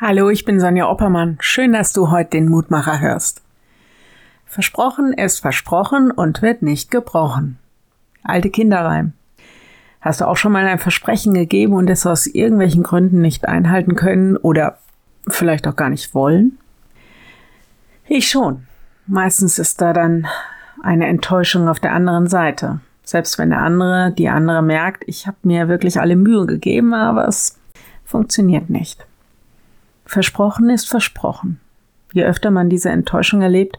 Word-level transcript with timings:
Hallo, 0.00 0.30
ich 0.30 0.44
bin 0.44 0.60
Sonja 0.60 0.88
Oppermann. 0.88 1.38
Schön, 1.40 1.72
dass 1.72 1.92
du 1.92 2.12
heute 2.12 2.30
den 2.30 2.48
Mutmacher 2.48 3.00
hörst. 3.00 3.42
Versprochen 4.46 5.12
ist 5.12 5.40
versprochen 5.40 6.12
und 6.12 6.40
wird 6.40 6.62
nicht 6.62 6.92
gebrochen. 6.92 7.58
Alte 8.22 8.48
Kinderreim. 8.48 9.14
Hast 10.00 10.20
du 10.20 10.28
auch 10.28 10.36
schon 10.36 10.52
mal 10.52 10.64
ein 10.68 10.78
Versprechen 10.78 11.34
gegeben 11.34 11.72
und 11.72 11.90
es 11.90 12.06
aus 12.06 12.28
irgendwelchen 12.28 12.84
Gründen 12.84 13.20
nicht 13.20 13.48
einhalten 13.48 13.96
können 13.96 14.36
oder 14.36 14.78
vielleicht 15.26 15.66
auch 15.66 15.74
gar 15.74 15.90
nicht 15.90 16.14
wollen? 16.14 16.58
Ich 18.06 18.30
schon. 18.30 18.68
Meistens 19.08 19.58
ist 19.58 19.80
da 19.80 19.92
dann 19.92 20.28
eine 20.80 21.08
Enttäuschung 21.08 21.66
auf 21.66 21.80
der 21.80 21.92
anderen 21.92 22.28
Seite. 22.28 22.78
Selbst 23.02 23.36
wenn 23.36 23.50
der 23.50 23.62
andere, 23.62 24.12
die 24.12 24.28
andere 24.28 24.62
merkt, 24.62 25.02
ich 25.08 25.26
habe 25.26 25.38
mir 25.42 25.66
wirklich 25.66 25.98
alle 25.98 26.14
Mühe 26.14 26.46
gegeben, 26.46 26.94
aber 26.94 27.26
es 27.26 27.58
funktioniert 28.04 28.70
nicht. 28.70 29.07
Versprochen 30.08 30.70
ist 30.70 30.88
versprochen. 30.88 31.60
Je 32.14 32.24
öfter 32.24 32.50
man 32.50 32.70
diese 32.70 32.88
Enttäuschung 32.88 33.42
erlebt 33.42 33.78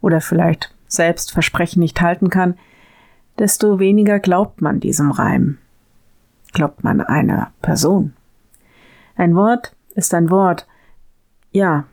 oder 0.00 0.20
vielleicht 0.20 0.74
selbst 0.88 1.30
Versprechen 1.30 1.78
nicht 1.78 2.00
halten 2.00 2.30
kann, 2.30 2.58
desto 3.38 3.78
weniger 3.78 4.18
glaubt 4.18 4.60
man 4.60 4.80
diesem 4.80 5.12
Reim. 5.12 5.58
Glaubt 6.52 6.82
man 6.82 7.00
einer 7.00 7.52
Person. 7.62 8.12
Ein 9.14 9.36
Wort 9.36 9.76
ist 9.94 10.12
ein 10.14 10.30
Wort. 10.30 10.66
Ja, 11.52 11.84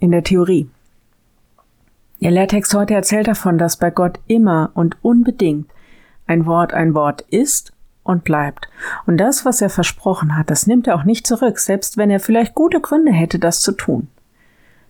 in 0.00 0.10
der 0.10 0.24
Theorie. 0.24 0.68
Der 2.20 2.32
Lehrtext 2.32 2.74
heute 2.74 2.94
erzählt 2.94 3.28
davon, 3.28 3.58
dass 3.58 3.76
bei 3.76 3.92
Gott 3.92 4.18
immer 4.26 4.72
und 4.74 4.96
unbedingt 5.02 5.70
ein 6.26 6.46
Wort 6.46 6.74
ein 6.74 6.94
Wort 6.94 7.20
ist 7.20 7.73
und 8.04 8.22
bleibt. 8.22 8.68
Und 9.06 9.16
das, 9.16 9.44
was 9.44 9.60
er 9.60 9.70
versprochen 9.70 10.36
hat, 10.36 10.50
das 10.50 10.66
nimmt 10.66 10.86
er 10.86 10.94
auch 10.94 11.04
nicht 11.04 11.26
zurück, 11.26 11.58
selbst 11.58 11.96
wenn 11.96 12.10
er 12.10 12.20
vielleicht 12.20 12.54
gute 12.54 12.80
Gründe 12.80 13.12
hätte, 13.12 13.38
das 13.38 13.60
zu 13.60 13.72
tun. 13.72 14.08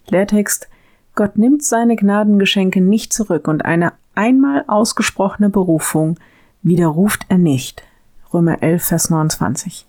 Lehrtext 0.09 0.68
Gott 1.15 1.38
nimmt 1.38 1.62
seine 1.62 1.95
Gnadengeschenke 1.95 2.80
nicht 2.80 3.12
zurück 3.12 3.46
und 3.46 3.65
eine 3.65 3.92
einmal 4.16 4.65
ausgesprochene 4.66 5.48
Berufung 5.48 6.18
widerruft 6.62 7.26
er 7.29 7.38
nicht. 7.38 7.85
Römer 8.32 8.62
11, 8.62 8.85
Vers 8.85 9.10
29. 9.10 9.87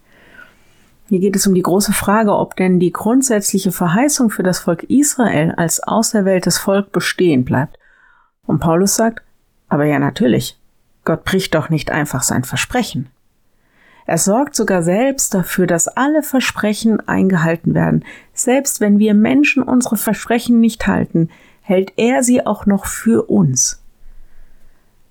Hier 1.07 1.19
geht 1.19 1.35
es 1.35 1.47
um 1.47 1.55
die 1.55 1.63
große 1.63 1.93
Frage, 1.93 2.35
ob 2.35 2.55
denn 2.55 2.79
die 2.79 2.91
grundsätzliche 2.91 3.71
Verheißung 3.71 4.29
für 4.29 4.43
das 4.43 4.59
Volk 4.59 4.83
Israel 4.83 5.53
als 5.57 5.81
auserwähltes 5.81 6.59
Volk 6.59 6.91
bestehen 6.91 7.43
bleibt. 7.43 7.77
Und 8.45 8.59
Paulus 8.59 8.95
sagt, 8.95 9.23
aber 9.67 9.85
ja 9.85 9.97
natürlich, 9.97 10.59
Gott 11.05 11.23
bricht 11.23 11.55
doch 11.55 11.69
nicht 11.69 11.91
einfach 11.91 12.21
sein 12.21 12.43
Versprechen. 12.43 13.09
Er 14.05 14.17
sorgt 14.19 14.55
sogar 14.55 14.83
selbst 14.83 15.33
dafür, 15.33 15.65
dass 15.65 15.87
alle 15.87 16.21
Versprechen 16.21 16.99
eingehalten 17.07 17.73
werden. 17.73 18.05
Selbst 18.33 18.79
wenn 18.79 18.99
wir 18.99 19.13
Menschen 19.13 19.63
unsere 19.63 19.97
Versprechen 19.97 20.59
nicht 20.59 20.85
halten, 20.85 21.29
hält 21.61 21.93
er 21.97 22.23
sie 22.23 22.45
auch 22.45 22.67
noch 22.67 22.85
für 22.85 23.29
uns. 23.29 23.81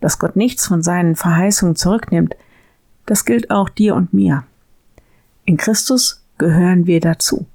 Dass 0.00 0.18
Gott 0.18 0.36
nichts 0.36 0.66
von 0.66 0.82
seinen 0.82 1.16
Verheißungen 1.16 1.74
zurücknimmt, 1.74 2.36
das 3.06 3.24
gilt 3.24 3.50
auch 3.50 3.68
dir 3.68 3.96
und 3.96 4.14
mir. 4.14 4.44
In 5.44 5.56
Christus 5.56 6.22
gehören 6.38 6.86
wir 6.86 7.00
dazu. 7.00 7.46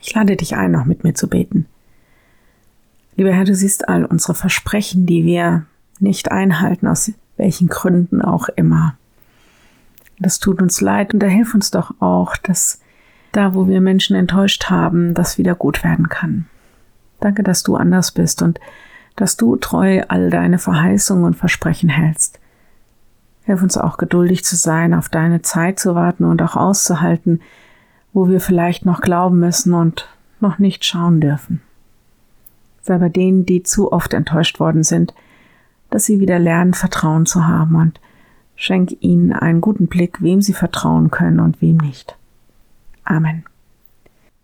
Ich 0.00 0.14
lade 0.14 0.36
dich 0.36 0.56
ein, 0.56 0.70
noch 0.70 0.84
mit 0.84 1.04
mir 1.04 1.14
zu 1.14 1.28
beten. 1.28 1.66
Lieber 3.16 3.32
Herr, 3.32 3.44
du 3.44 3.54
siehst 3.54 3.88
all 3.88 4.04
unsere 4.04 4.34
Versprechen, 4.34 5.04
die 5.04 5.24
wir 5.24 5.66
nicht 5.98 6.30
einhalten, 6.30 6.86
aus 6.86 7.12
welchen 7.36 7.68
Gründen 7.68 8.22
auch 8.22 8.48
immer. 8.48 8.96
Das 10.20 10.38
tut 10.38 10.60
uns 10.60 10.80
leid 10.80 11.14
und 11.14 11.20
da 11.20 11.26
hilf 11.26 11.54
uns 11.54 11.70
doch 11.70 11.94
auch, 12.00 12.36
dass 12.36 12.80
da, 13.32 13.54
wo 13.54 13.66
wir 13.66 13.80
Menschen 13.80 14.14
enttäuscht 14.14 14.70
haben, 14.70 15.14
das 15.14 15.38
wieder 15.38 15.54
gut 15.54 15.82
werden 15.82 16.08
kann. 16.08 16.46
Danke, 17.20 17.42
dass 17.42 17.62
du 17.62 17.76
anders 17.76 18.12
bist 18.12 18.42
und 18.42 18.60
dass 19.16 19.36
du 19.36 19.56
treu 19.56 20.02
all 20.08 20.30
deine 20.30 20.58
Verheißungen 20.58 21.24
und 21.24 21.36
Versprechen 21.36 21.88
hältst. 21.88 22.38
Hilf 23.44 23.62
uns 23.62 23.78
auch 23.78 23.96
geduldig 23.96 24.44
zu 24.44 24.56
sein, 24.56 24.94
auf 24.94 25.08
deine 25.08 25.42
Zeit 25.42 25.80
zu 25.80 25.94
warten 25.94 26.24
und 26.24 26.42
auch 26.42 26.54
auszuhalten, 26.54 27.40
wo 28.12 28.28
wir 28.28 28.40
vielleicht 28.40 28.84
noch 28.84 29.00
glauben 29.00 29.40
müssen 29.40 29.72
und 29.72 30.08
noch 30.40 30.58
nicht 30.58 30.84
schauen 30.84 31.20
dürfen. 31.20 31.62
Sei 32.82 32.98
bei 32.98 33.08
denen, 33.08 33.46
die 33.46 33.62
zu 33.62 33.92
oft 33.92 34.14
enttäuscht 34.14 34.60
worden 34.60 34.82
sind, 34.82 35.14
dass 35.90 36.04
sie 36.04 36.20
wieder 36.20 36.38
lernen, 36.38 36.74
Vertrauen 36.74 37.26
zu 37.26 37.46
haben 37.46 37.74
und 37.76 38.00
Schenk 38.60 38.98
ihnen 39.00 39.32
einen 39.32 39.62
guten 39.62 39.86
Blick, 39.86 40.20
wem 40.20 40.42
sie 40.42 40.52
vertrauen 40.52 41.10
können 41.10 41.40
und 41.40 41.62
wem 41.62 41.78
nicht. 41.78 42.18
Amen. 43.04 43.42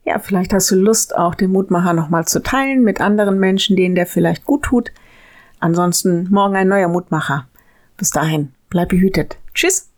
Ja, 0.07 0.19
vielleicht 0.19 0.55
hast 0.55 0.71
du 0.71 0.75
Lust, 0.75 1.15
auch 1.15 1.35
den 1.35 1.53
Mutmacher 1.53 1.93
nochmal 1.93 2.25
zu 2.25 2.43
teilen 2.43 2.83
mit 2.83 3.03
anderen 3.03 3.39
Menschen, 3.39 3.77
denen 3.77 3.95
der 3.95 4.07
vielleicht 4.07 4.47
gut 4.47 4.63
tut. 4.63 4.91
Ansonsten 5.61 6.29
morgen 6.31 6.57
ein 6.57 6.67
neuer 6.67 6.89
Mutmacher. 6.89 7.47
Bis 7.99 8.09
dahin, 8.09 8.53
bleib 8.71 8.89
behütet. 8.89 9.37
Tschüss. 9.53 9.91